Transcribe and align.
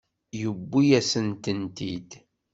Yewwi-yasen-tent-id. 0.39 2.09